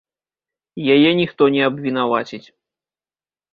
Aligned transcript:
Яе 0.93 1.09
ніхто 1.19 1.43
не 1.57 1.61
абвінаваціць. 1.69 2.43